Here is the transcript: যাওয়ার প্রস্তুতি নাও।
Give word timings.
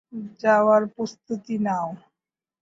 যাওয়ার 0.39 0.81
প্রস্তুতি 0.95 1.55
নাও। 1.59 1.89